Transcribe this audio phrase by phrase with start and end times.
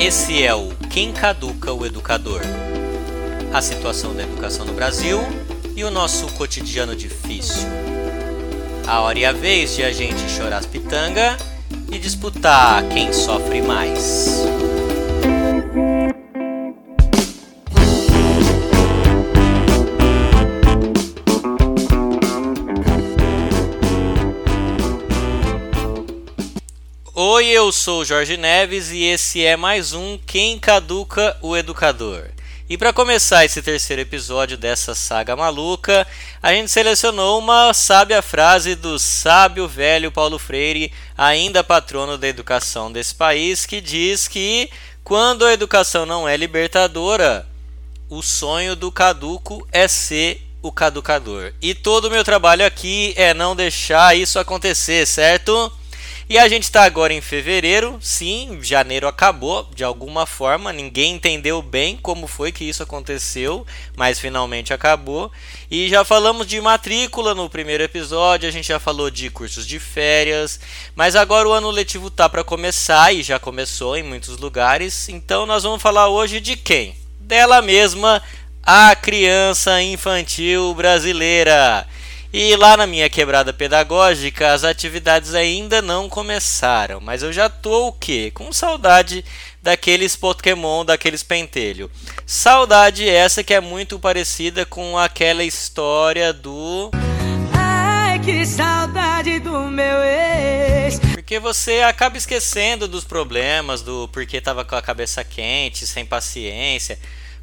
[0.00, 2.40] Esse é o Quem Caduca o Educador.
[3.52, 5.18] A situação da educação no Brasil
[5.74, 7.68] e o nosso cotidiano difícil.
[8.86, 11.36] A hora e a vez de a gente chorar as pitanga
[11.90, 14.46] e disputar quem sofre mais.
[27.38, 32.24] Oi, eu sou Jorge Neves e esse é mais um Quem Caduca o Educador.
[32.68, 36.04] E para começar esse terceiro episódio dessa saga maluca,
[36.42, 42.90] a gente selecionou uma sábia frase do sábio velho Paulo Freire, ainda patrono da educação
[42.90, 44.68] desse país, que diz que
[45.04, 47.46] quando a educação não é libertadora,
[48.10, 51.52] o sonho do caduco é ser o caducador.
[51.62, 55.72] E todo o meu trabalho aqui é não deixar isso acontecer, certo?
[56.30, 61.62] E a gente está agora em fevereiro, sim, janeiro acabou de alguma forma, ninguém entendeu
[61.62, 65.32] bem como foi que isso aconteceu, mas finalmente acabou.
[65.70, 69.78] E já falamos de matrícula no primeiro episódio, a gente já falou de cursos de
[69.78, 70.60] férias,
[70.94, 75.46] mas agora o ano letivo tá para começar e já começou em muitos lugares, então
[75.46, 76.94] nós vamos falar hoje de quem?
[77.20, 78.22] Dela mesma,
[78.62, 81.88] a criança infantil brasileira.
[82.30, 87.88] E lá na minha quebrada pedagógica, as atividades ainda não começaram, mas eu já tô
[87.88, 88.30] o quê?
[88.34, 89.24] Com saudade
[89.62, 91.90] daqueles Pokémon, daqueles pentelho.
[92.26, 96.90] Saudade essa que é muito parecida com aquela história do
[97.54, 101.00] Ai, que saudade do meu ex.
[101.14, 106.98] Porque você acaba esquecendo dos problemas, do porquê tava com a cabeça quente, sem paciência.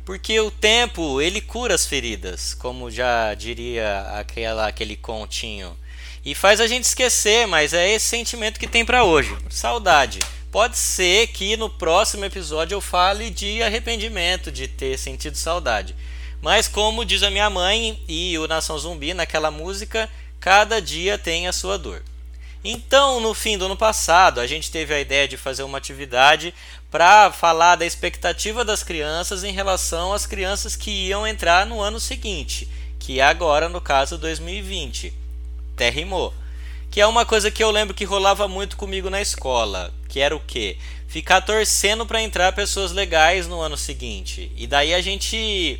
[0.06, 5.76] Porque o tempo, ele cura as feridas, como já diria aquela, aquele continho.
[6.24, 9.36] E faz a gente esquecer, mas é esse sentimento que tem para hoje.
[9.50, 10.20] Saudade.
[10.52, 15.96] Pode ser que no próximo episódio eu fale de arrependimento, de ter sentido saudade.
[16.40, 20.08] Mas como diz a minha mãe e o Nação Zumbi naquela música,
[20.40, 22.04] cada dia tem a sua dor.
[22.68, 26.52] Então, no fim do ano passado, a gente teve a ideia de fazer uma atividade
[26.90, 32.00] para falar da expectativa das crianças em relação às crianças que iam entrar no ano
[32.00, 32.68] seguinte,
[32.98, 35.14] que é agora, no caso, 2020.
[35.76, 36.34] Até rimou.
[36.90, 40.36] Que é uma coisa que eu lembro que rolava muito comigo na escola, que era
[40.36, 40.76] o quê?
[41.08, 44.52] Ficar torcendo para entrar pessoas legais no ano seguinte.
[44.58, 45.80] E daí a gente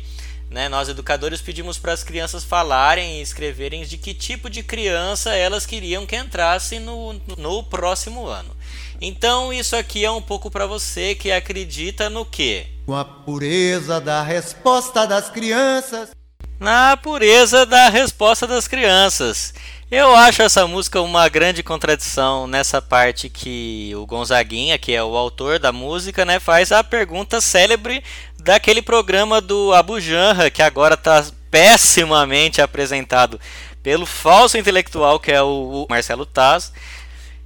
[0.56, 5.34] né, nós educadores pedimos para as crianças falarem e escreverem de que tipo de criança
[5.34, 8.56] elas queriam que entrasse no, no próximo ano.
[8.98, 12.68] Então isso aqui é um pouco para você que acredita no quê?
[12.86, 16.12] Com a pureza da resposta das crianças.
[16.58, 19.52] Na pureza da resposta das crianças.
[19.90, 25.16] Eu acho essa música uma grande contradição nessa parte que o Gonzaguinha, que é o
[25.16, 28.02] autor da música, né, faz a pergunta célebre
[28.38, 33.38] daquele programa do Abu Janra, que agora está pessimamente apresentado
[33.82, 36.72] pelo falso intelectual que é o Marcelo Taz,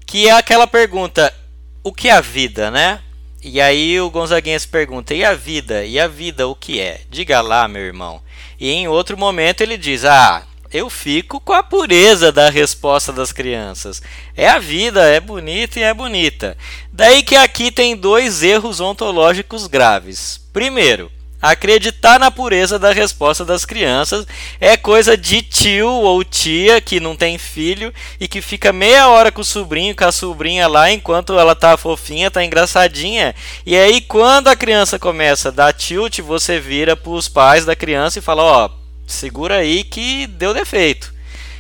[0.07, 1.35] que é aquela pergunta:
[1.83, 3.01] o que é a vida, né?
[3.43, 5.85] E aí o Gonzaguinha se pergunta: e a vida?
[5.85, 7.01] E a vida o que é?
[7.09, 8.21] Diga lá, meu irmão.
[8.59, 10.43] E em outro momento ele diz: ah,
[10.73, 14.03] eu fico com a pureza da resposta das crianças.
[14.37, 16.57] É a vida, é bonita e é bonita.
[16.93, 20.41] Daí que aqui tem dois erros ontológicos graves.
[20.53, 24.27] Primeiro, acreditar na pureza da resposta das crianças
[24.61, 29.33] é coisa de tio ou tia que não tem filho e que fica meia hora
[29.33, 33.35] com o sobrinho, com a sobrinha lá enquanto ela tá fofinha, tá engraçadinha.
[33.65, 38.19] E aí quando a criança começa a dar tilt, você vira pros pais da criança
[38.19, 38.71] e fala, ó,
[39.07, 41.13] segura aí que deu defeito.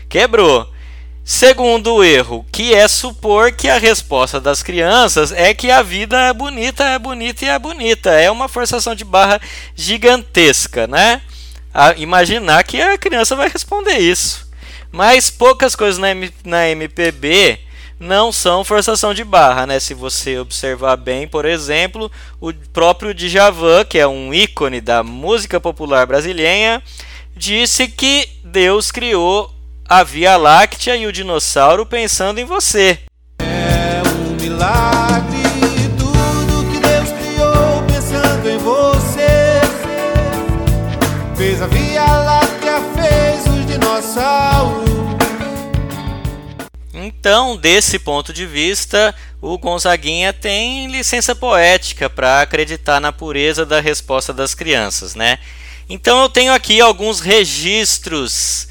[0.08, 0.68] Quebrou.
[1.32, 6.32] Segundo erro, que é supor que a resposta das crianças é que a vida é
[6.32, 8.10] bonita, é bonita e é bonita.
[8.10, 9.40] É uma forçação de barra
[9.76, 11.22] gigantesca, né?
[11.72, 14.50] A imaginar que a criança vai responder isso.
[14.90, 17.60] Mas poucas coisas na, M na MPB
[18.00, 19.78] não são forçação de barra, né?
[19.78, 22.10] Se você observar bem, por exemplo,
[22.40, 26.82] o próprio Djavan, que é um ícone da música popular brasileira,
[27.36, 29.59] disse que Deus criou
[29.92, 33.00] a Via Láctea e o dinossauro pensando em você.
[33.40, 35.42] É um milagre
[35.98, 39.60] tudo que Deus criou pensando em você.
[41.36, 44.88] Fez a Via Láctea, fez os dinossauros.
[46.94, 53.80] Então, desse ponto de vista, o Gonzaguinha tem licença poética para acreditar na pureza da
[53.80, 55.40] resposta das crianças, né?
[55.88, 58.69] Então eu tenho aqui alguns registros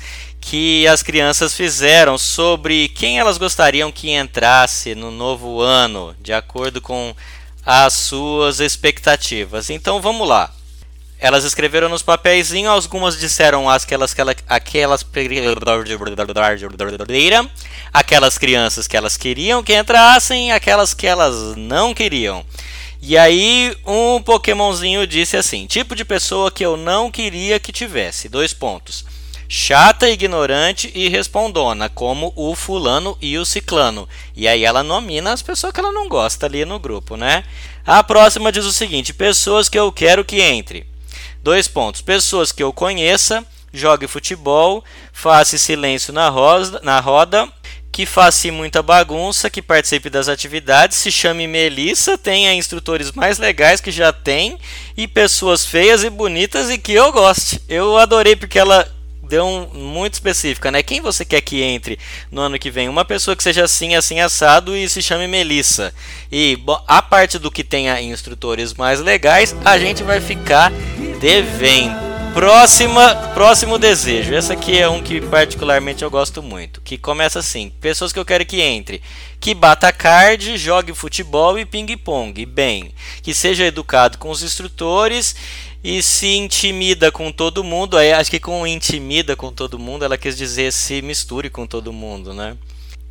[0.50, 6.82] que as crianças fizeram sobre quem elas gostariam que entrasse no novo ano, de acordo
[6.82, 7.16] com
[7.64, 9.70] às suas expectativas.
[9.70, 10.52] Então vamos lá.
[11.20, 15.06] Elas escreveram nos papeizinhos, algumas disseram aquelas, aquelas, aquelas,
[17.94, 22.44] aquelas crianças que elas queriam que entrassem, aquelas que elas não queriam.
[23.00, 28.28] E aí um Pokémonzinho disse assim: tipo de pessoa que eu não queria que tivesse.
[28.28, 29.06] Dois pontos.
[29.52, 34.08] Chata, ignorante e respondona, como o fulano e o ciclano.
[34.36, 37.44] E aí ela nomina as pessoas que ela não gosta ali no grupo, né?
[37.84, 40.86] A próxima diz o seguinte: pessoas que eu quero que entre.
[41.42, 42.00] Dois pontos.
[42.00, 43.44] Pessoas que eu conheça,
[43.74, 47.52] jogue futebol, faça silêncio na, roda, na roda,
[47.92, 53.82] que faça muita bagunça, que participe das atividades, se chame Melissa, tenha instrutores mais legais
[53.82, 54.60] que já tem
[54.96, 57.60] e pessoas feias e bonitas e que eu goste.
[57.68, 58.88] Eu adorei porque ela
[59.30, 60.82] deu um muito específica, né?
[60.82, 62.00] Quem você quer que entre
[62.32, 62.90] no ano que vem?
[62.90, 65.94] Uma pessoa que seja assim, assim assado e se chame Melissa.
[66.32, 70.72] E a parte do que tenha instrutores mais legais, a gente vai ficar
[71.22, 72.10] devendo.
[72.34, 74.34] Próxima, próximo desejo.
[74.34, 76.80] Esse aqui é um que particularmente eu gosto muito.
[76.82, 79.02] Que começa assim: pessoas que eu quero que entre,
[79.40, 82.46] que bata card, jogue futebol e ping-pong.
[82.46, 82.92] Bem,
[83.24, 85.36] que seja educado com os instrutores
[85.84, 87.98] e se intimida com todo mundo.
[87.98, 91.94] Aí acho que com intimida com todo mundo, ela quis dizer se misture com todo
[91.94, 92.56] mundo, né?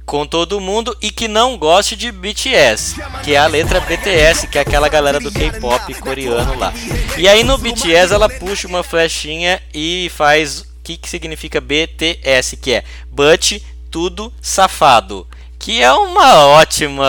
[0.05, 4.56] Com todo mundo e que não goste de BTS, que é a letra BTS, que
[4.56, 6.73] é aquela galera do K-pop coreano lá.
[7.19, 12.56] E aí no BTS ela puxa uma flechinha e faz o que, que significa BTS,
[12.56, 13.61] que é But
[13.91, 15.26] Tudo Safado
[15.59, 17.05] que é uma ótima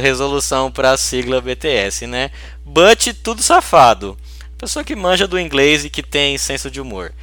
[0.00, 2.30] resolução para a sigla BTS, né?
[2.64, 4.16] But tudo safado.
[4.60, 7.14] Pessoa que manja do inglês e que tem senso de humor.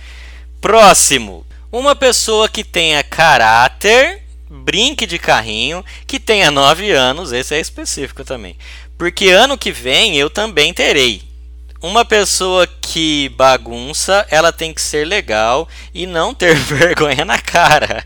[0.60, 1.46] Próximo.
[1.72, 8.24] Uma pessoa que tenha caráter, brinque de carrinho, que tenha 9 anos, esse é específico
[8.24, 8.58] também.
[8.98, 11.22] Porque ano que vem eu também terei.
[11.80, 18.04] Uma pessoa que bagunça, ela tem que ser legal e não ter vergonha na cara.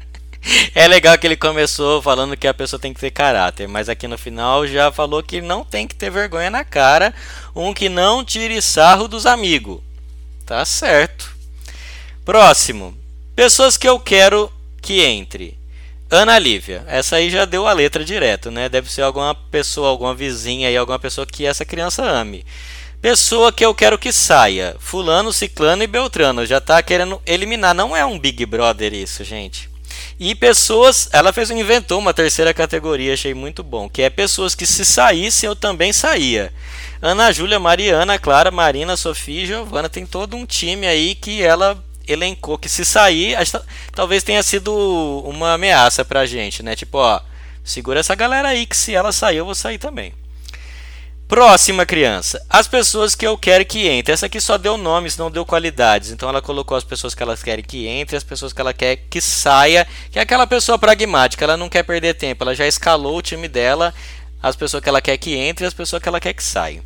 [0.73, 4.07] É legal que ele começou falando que a pessoa tem que ter caráter, mas aqui
[4.07, 7.13] no final já falou que não tem que ter vergonha na cara,
[7.55, 9.79] um que não tire sarro dos amigos.
[10.45, 11.31] Tá certo.
[12.25, 12.97] Próximo.
[13.35, 14.51] Pessoas que eu quero
[14.81, 15.57] que entre.
[16.09, 16.83] Ana Lívia.
[16.87, 18.67] Essa aí já deu a letra direto, né?
[18.67, 22.45] Deve ser alguma pessoa, alguma vizinha aí, alguma pessoa que essa criança ame.
[23.01, 24.75] Pessoa que eu quero que saia.
[24.77, 26.45] Fulano, Ciclano e Beltrano.
[26.45, 27.73] Já tá querendo eliminar.
[27.73, 29.70] Não é um Big Brother isso, gente.
[30.23, 34.67] E pessoas, ela fez inventou uma terceira categoria, achei muito bom, que é pessoas que
[34.67, 36.53] se saíssem eu também saía.
[37.01, 41.83] Ana Júlia, Mariana, Clara, Marina, Sofia e Giovana tem todo um time aí que ela
[42.07, 43.35] elencou que se sair,
[43.95, 44.71] talvez tenha sido
[45.25, 46.75] uma ameaça pra gente, né?
[46.75, 47.19] Tipo, ó,
[47.63, 50.13] segura essa galera aí que se ela sair eu vou sair também.
[51.31, 52.45] Próxima criança.
[52.49, 54.11] As pessoas que eu quero que entre.
[54.11, 56.11] Essa aqui só deu nomes, não deu qualidades.
[56.11, 58.97] Então ela colocou as pessoas que elas querem que entre, as pessoas que ela quer
[59.09, 63.15] que saia, que é aquela pessoa pragmática, ela não quer perder tempo, ela já escalou
[63.15, 63.93] o time dela,
[64.43, 66.83] as pessoas que ela quer que entre e as pessoas que ela quer que saia.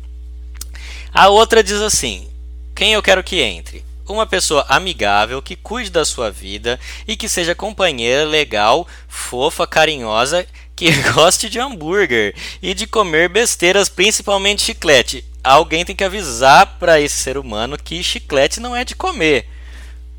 [1.12, 2.28] A outra diz assim:
[2.72, 3.84] quem eu quero que entre?
[4.08, 10.46] Uma pessoa amigável, que cuide da sua vida e que seja companheira, legal, fofa, carinhosa
[10.76, 15.24] que goste de hambúrguer e de comer besteiras, principalmente chiclete.
[15.42, 19.48] Alguém tem que avisar para esse ser humano que chiclete não é de comer.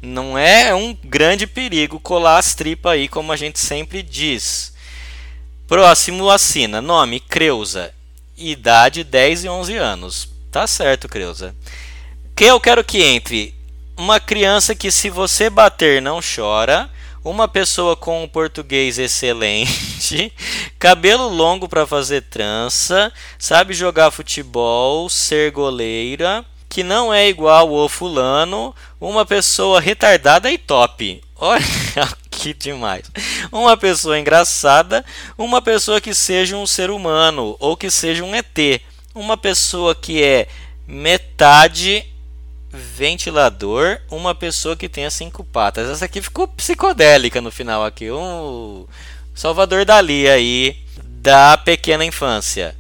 [0.02, 4.74] Não é um grande perigo colar as tripas aí, como a gente sempre diz.
[5.68, 6.82] Próximo assina.
[6.82, 7.94] Nome: Creuza.
[8.38, 10.30] Idade 10 e 11 anos.
[10.52, 11.56] Tá certo, Creuza.
[12.36, 13.54] Que eu quero que entre
[13.98, 16.90] uma criança que, se você bater, não chora
[17.30, 20.32] uma pessoa com um português excelente,
[20.80, 27.90] cabelo longo para fazer trança, sabe jogar futebol, ser goleira, que não é igual o
[27.90, 31.22] fulano, uma pessoa retardada e top.
[31.36, 31.64] Olha
[32.32, 33.04] que demais.
[33.52, 35.06] Uma pessoa engraçada,
[35.38, 38.82] uma pessoa que seja um ser humano ou que seja um ET,
[39.14, 40.48] uma pessoa que é
[40.88, 42.06] metade
[42.78, 45.90] ventilador, uma pessoa que tenha cinco patas.
[45.90, 48.10] Essa aqui ficou psicodélica no final aqui.
[48.12, 48.86] Um
[49.36, 52.76] Salvador Dali aí da pequena infância.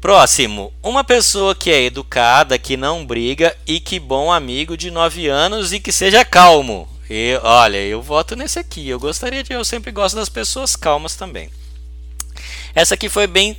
[0.00, 5.28] Próximo, uma pessoa que é educada, que não briga e que bom amigo de 9
[5.28, 6.88] anos e que seja calmo.
[7.08, 8.88] E olha, eu voto nesse aqui.
[8.88, 11.50] Eu gostaria de, eu sempre gosto das pessoas calmas também.
[12.74, 13.56] Essa aqui foi bem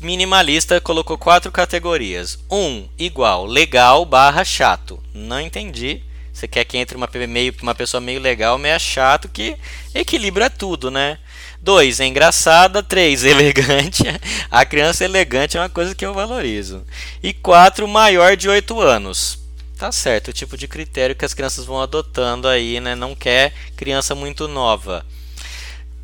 [0.00, 2.38] minimalista, colocou quatro categorias.
[2.50, 5.02] Um, igual, legal barra chato.
[5.12, 6.02] Não entendi.
[6.32, 9.56] Você quer que entre uma, meio, uma pessoa meio legal, meio chato, que
[9.94, 11.18] equilibra tudo, né?
[11.62, 12.00] 2.
[12.00, 12.82] É engraçada.
[12.82, 13.24] 3.
[13.24, 14.02] Elegante.
[14.50, 16.84] A criança elegante é uma coisa que eu valorizo.
[17.22, 17.88] E 4.
[17.88, 19.38] Maior de 8 anos.
[19.76, 22.94] Tá certo, o tipo de critério que as crianças vão adotando aí, né?
[22.94, 25.04] Não quer criança muito nova.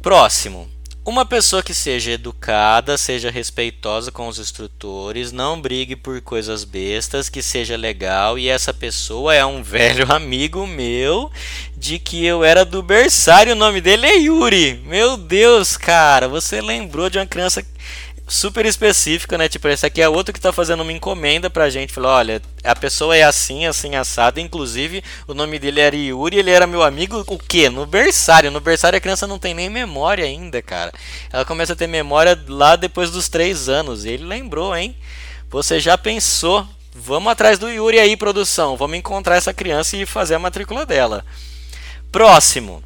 [0.02, 0.68] Próximo.
[1.10, 7.28] Uma pessoa que seja educada, seja respeitosa com os instrutores, não brigue por coisas bestas,
[7.28, 8.38] que seja legal.
[8.38, 11.28] E essa pessoa é um velho amigo meu
[11.76, 13.54] de que eu era do berçário.
[13.54, 14.80] O nome dele é Yuri.
[14.86, 17.66] Meu Deus, cara, você lembrou de uma criança
[18.30, 19.48] super específica, né?
[19.48, 21.92] Tipo, esse aqui é outro que tá fazendo uma encomenda pra gente.
[21.92, 24.40] Falou, olha, a pessoa é assim, assim, assada.
[24.40, 27.68] Inclusive, o nome dele era Yuri, ele era meu amigo, o quê?
[27.68, 28.50] No berçário.
[28.50, 30.92] No berçário a criança não tem nem memória ainda, cara.
[31.32, 34.04] Ela começa a ter memória lá depois dos três anos.
[34.04, 34.96] E ele lembrou, hein?
[35.50, 36.66] Você já pensou?
[36.94, 38.76] Vamos atrás do Yuri aí, produção.
[38.76, 41.24] Vamos encontrar essa criança e fazer a matrícula dela.
[42.12, 42.82] Próximo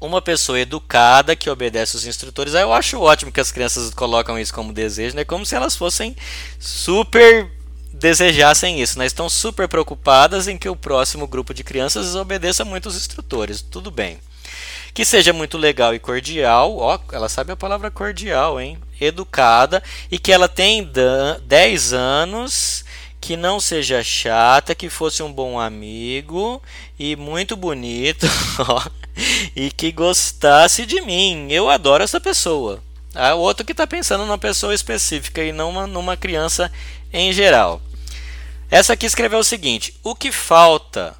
[0.00, 2.54] uma pessoa educada que obedece os instrutores.
[2.54, 5.24] eu acho ótimo que as crianças colocam isso como desejo, né?
[5.24, 6.16] Como se elas fossem
[6.58, 7.50] super
[7.92, 9.04] desejassem isso, né?
[9.04, 13.60] Estão super preocupadas em que o próximo grupo de crianças obedeça muito os instrutores.
[13.60, 14.18] Tudo bem.
[14.94, 16.76] Que seja muito legal e cordial.
[16.78, 18.78] Ó, ela sabe a palavra cordial, hein?
[19.00, 20.88] Educada e que ela tem
[21.46, 22.84] 10 anos
[23.20, 26.60] que não seja chata, que fosse um bom amigo
[26.98, 28.26] e muito bonito,
[29.54, 31.48] e que gostasse de mim.
[31.50, 32.82] Eu adoro essa pessoa.
[33.14, 36.70] Ah, outro que está pensando numa pessoa específica e não uma, numa criança
[37.12, 37.82] em geral.
[38.70, 41.16] Essa aqui escreveu o seguinte: o que falta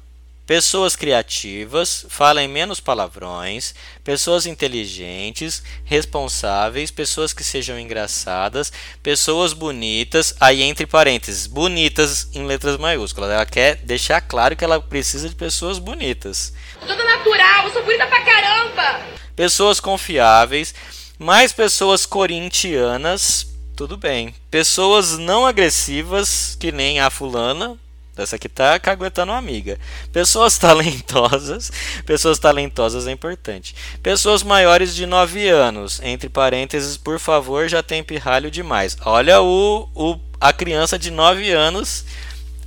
[0.51, 8.69] pessoas criativas, falem menos palavrões, pessoas inteligentes, responsáveis, pessoas que sejam engraçadas,
[9.01, 13.31] pessoas bonitas, aí entre parênteses, bonitas em letras maiúsculas.
[13.31, 16.53] Ela quer deixar claro que ela precisa de pessoas bonitas.
[16.81, 19.05] Toda natural, eu sou bonita pra caramba!
[19.33, 20.75] Pessoas confiáveis,
[21.17, 24.35] mais pessoas corintianas, tudo bem.
[24.49, 27.79] Pessoas não agressivas, que nem a fulana,
[28.17, 29.79] essa aqui tá caguetando uma amiga.
[30.11, 31.71] Pessoas talentosas.
[32.05, 33.73] Pessoas talentosas é importante.
[34.03, 36.01] Pessoas maiores de 9 anos.
[36.03, 38.97] Entre parênteses, por favor, já tem pirralho demais.
[39.05, 42.05] Olha o, o a criança de 9 anos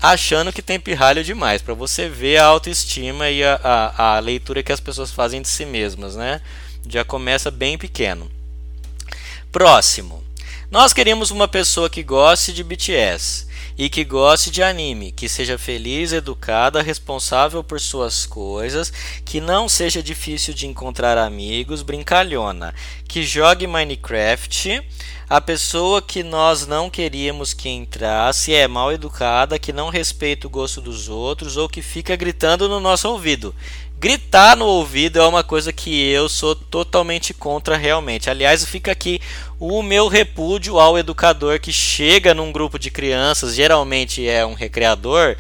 [0.01, 1.61] achando que tem pirralho demais.
[1.61, 5.49] Para você ver a autoestima e a, a, a leitura que as pessoas fazem de
[5.49, 6.41] si mesmas, né?
[6.89, 8.31] Já começa bem pequeno.
[9.53, 10.24] Próximo.
[10.71, 15.59] Nós queremos uma pessoa que goste de BTS e que goste de anime, que seja
[15.59, 18.93] feliz, educada, responsável por suas coisas,
[19.25, 22.75] que não seja difícil de encontrar amigos, brincalhona,
[23.07, 24.83] que jogue Minecraft.
[25.29, 30.51] A pessoa que nós não queríamos que entrasse é mal educada, que não respeita o
[30.51, 33.55] gosto dos outros ou que fica gritando no nosso ouvido.
[33.99, 38.29] Gritar no ouvido é uma coisa que eu sou totalmente contra realmente.
[38.29, 39.21] Aliás, fica aqui
[39.59, 45.37] o meu repúdio ao educador que chega num grupo de crianças, geralmente é um recreador,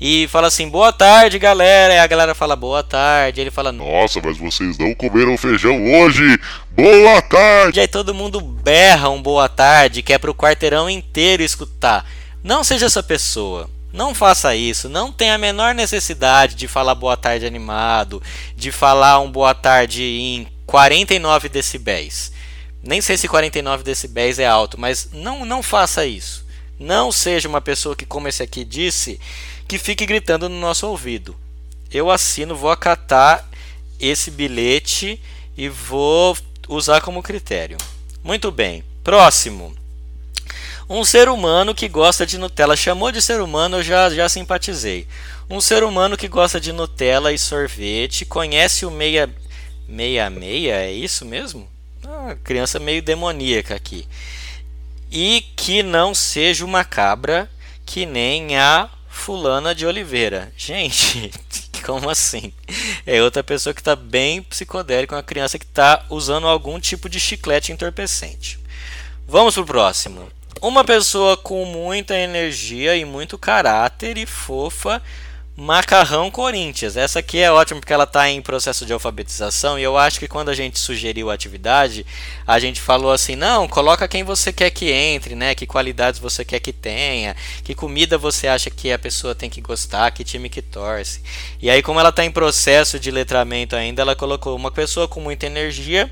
[0.00, 1.94] e fala assim: "Boa tarde, galera".
[1.94, 3.40] E a galera fala: "Boa tarde".
[3.40, 6.38] Ele fala: "Nossa, mas vocês não comeram feijão hoje.
[6.70, 7.78] Boa tarde".
[7.78, 12.08] E aí todo mundo berra um boa tarde, que é pro quarteirão inteiro escutar.
[12.42, 13.68] Não seja essa pessoa.
[13.96, 18.22] Não faça isso, não tem a menor necessidade de falar boa tarde animado,
[18.54, 22.30] de falar um boa tarde em 49 decibéis.
[22.82, 26.44] Nem sei se 49 decibéis é alto, mas não, não faça isso.
[26.78, 29.18] Não seja uma pessoa que, como esse aqui disse,
[29.66, 31.34] que fique gritando no nosso ouvido.
[31.90, 33.48] Eu assino, vou acatar
[33.98, 35.18] esse bilhete
[35.56, 36.36] e vou
[36.68, 37.78] usar como critério.
[38.22, 38.84] Muito bem.
[39.02, 39.74] Próximo.
[40.88, 42.76] Um ser humano que gosta de Nutella.
[42.76, 45.06] Chamou de ser humano, eu já, já simpatizei.
[45.50, 49.28] Um ser humano que gosta de Nutella e sorvete, conhece o meia.
[49.88, 50.74] Meia meia?
[50.74, 51.68] É isso mesmo?
[52.06, 54.06] Ah, criança meio demoníaca aqui.
[55.10, 57.50] E que não seja uma cabra
[57.84, 60.52] que nem a Fulana de Oliveira.
[60.56, 61.32] Gente,
[61.84, 62.52] como assim?
[63.04, 67.18] É outra pessoa que está bem psicodélica, uma criança que está usando algum tipo de
[67.18, 68.58] chiclete entorpecente.
[69.26, 70.35] Vamos pro próximo.
[70.62, 75.02] Uma pessoa com muita energia e muito caráter e fofa,
[75.54, 76.96] Macarrão Corinthians.
[76.96, 80.26] Essa aqui é ótima porque ela está em processo de alfabetização e eu acho que
[80.26, 82.06] quando a gente sugeriu a atividade,
[82.46, 85.54] a gente falou assim: não, coloca quem você quer que entre, né?
[85.54, 89.60] Que qualidades você quer que tenha, que comida você acha que a pessoa tem que
[89.60, 91.20] gostar, que time que torce.
[91.60, 95.20] E aí, como ela está em processo de letramento ainda, ela colocou uma pessoa com
[95.20, 96.10] muita energia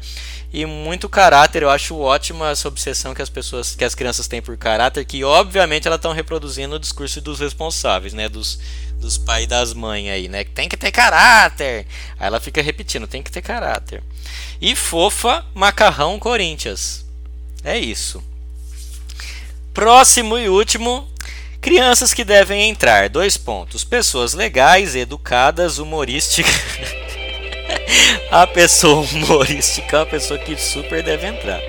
[0.55, 1.65] e muito caráter.
[1.65, 5.25] Eu acho ótima essa obsessão que as pessoas, que as crianças têm por caráter, que
[5.25, 8.61] obviamente elas estão reproduzindo o discurso dos responsáveis, né, dos,
[9.01, 10.45] dos pais e das mães aí, né?
[10.45, 11.87] Tem que ter caráter.
[12.17, 14.01] Aí ela fica repetindo, tem que ter caráter.
[14.61, 17.05] E fofa, macarrão Corinthians.
[17.65, 18.23] É isso.
[19.73, 21.09] Próximo e último,
[21.61, 23.09] crianças que devem entrar.
[23.09, 23.83] Dois pontos.
[23.83, 26.55] Pessoas legais, educadas, humorísticas.
[28.31, 31.61] a pessoa humorística uma pessoa que super deve entrar.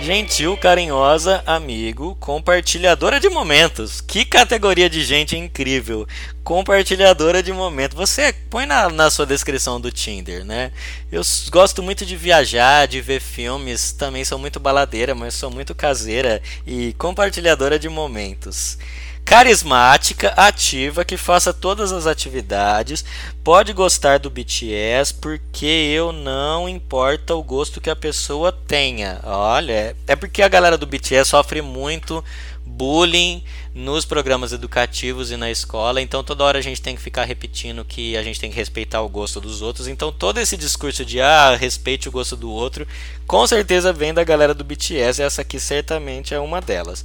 [0.00, 4.00] Gentil, carinhosa, amigo, compartilhadora de momentos.
[4.00, 6.06] Que categoria de gente incrível!
[6.42, 7.96] Compartilhadora de momentos.
[7.96, 10.72] Você põe na, na sua descrição do Tinder, né?
[11.10, 13.92] Eu gosto muito de viajar, de ver filmes.
[13.92, 18.78] Também sou muito baladeira, mas sou muito caseira e compartilhadora de momentos
[19.24, 23.04] carismática, ativa, que faça todas as atividades,
[23.42, 29.20] pode gostar do BTS, porque eu não importa o gosto que a pessoa tenha.
[29.24, 32.22] Olha, é porque a galera do BTS sofre muito
[32.64, 37.24] bullying nos programas educativos e na escola, então toda hora a gente tem que ficar
[37.24, 39.88] repetindo que a gente tem que respeitar o gosto dos outros.
[39.88, 42.86] Então todo esse discurso de ah, respeite o gosto do outro,
[43.26, 47.04] com certeza vem da galera do BTS, essa aqui certamente é uma delas.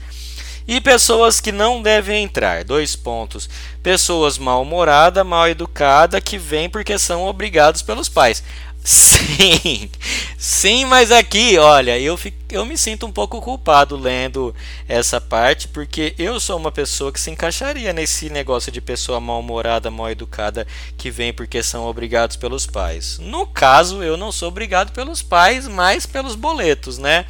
[0.68, 2.64] E pessoas que não devem entrar.
[2.64, 3.50] Dois pontos.
[3.82, 8.44] Pessoas mal-humoradas, mal-educadas, que vêm porque são obrigados pelos pais.
[8.88, 9.90] Sim,
[10.38, 14.56] sim, mas aqui, olha, eu, fico, eu me sinto um pouco culpado lendo
[14.88, 19.92] essa parte, porque eu sou uma pessoa que se encaixaria nesse negócio de pessoa mal-humorada,
[19.92, 20.66] mal-educada,
[20.98, 23.20] que vem porque são obrigados pelos pais.
[23.20, 27.26] No caso, eu não sou obrigado pelos pais, mas pelos boletos, né?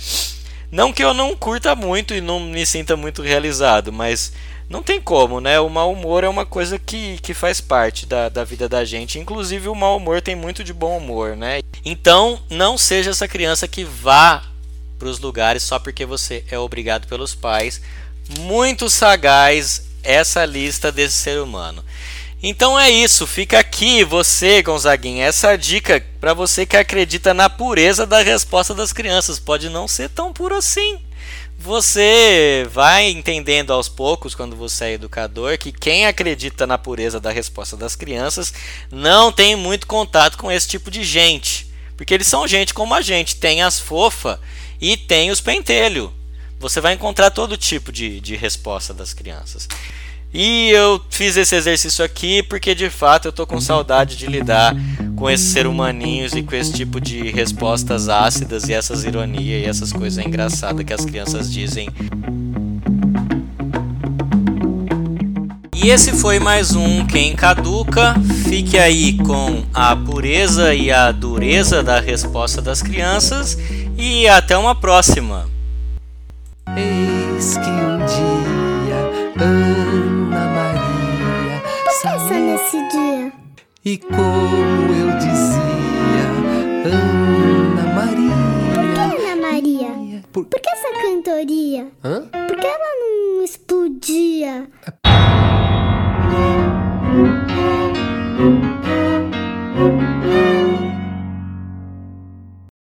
[0.72, 4.34] Não que eu não curta muito e não me sinta muito realizado, mas
[4.70, 5.60] não tem como, né?
[5.60, 9.18] O mau humor é uma coisa que, que faz parte da, da vida da gente.
[9.18, 11.62] Inclusive, o mau humor tem muito de bom humor, né?
[11.86, 14.44] Então, não seja essa criança que vá
[15.00, 17.82] para os lugares só porque você é obrigado pelos pais.
[18.40, 21.84] Muito sagaz essa lista desse ser humano.
[22.42, 28.06] Então é isso, fica aqui você, Gonzaguinha, essa dica para você que acredita na pureza
[28.06, 29.40] da resposta das crianças.
[29.40, 31.00] Pode não ser tão puro assim.
[31.58, 37.32] Você vai entendendo aos poucos, quando você é educador, que quem acredita na pureza da
[37.32, 38.54] resposta das crianças
[38.92, 41.66] não tem muito contato com esse tipo de gente.
[41.98, 44.38] Porque eles são gente como a gente, tem as fofas
[44.80, 46.12] e tem os pentelhos.
[46.60, 49.68] Você vai encontrar todo tipo de, de resposta das crianças.
[50.34, 54.76] E eu fiz esse exercício aqui porque de fato eu tô com saudade de lidar
[55.16, 59.68] com esses ser humaninhos e com esse tipo de respostas ácidas e essas ironias e
[59.68, 61.90] essas coisas engraçadas que as crianças dizem.
[65.74, 68.16] E esse foi mais um Quem Caduca.
[68.50, 73.58] Fique aí com a pureza e a dureza da resposta das crianças
[73.98, 75.48] e até uma próxima.
[76.76, 77.77] Eis que
[83.88, 86.28] E como eu dizia,
[86.84, 88.36] Ana Maria.
[89.02, 90.22] Ana Maria?
[90.34, 91.88] Por, por que essa cantoria?
[92.04, 92.28] Hã?
[92.50, 94.68] Por que ela não explodia?
[97.44, 97.47] É...